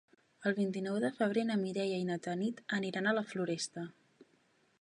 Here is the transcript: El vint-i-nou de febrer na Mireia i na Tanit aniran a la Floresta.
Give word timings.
El 0.51 0.53
vint-i-nou 0.59 0.97
de 1.03 1.11
febrer 1.17 1.43
na 1.49 1.59
Mireia 1.65 2.01
i 2.05 2.09
na 2.09 2.17
Tanit 2.29 2.65
aniran 2.79 3.11
a 3.13 3.17
la 3.19 3.25
Floresta. 3.35 3.89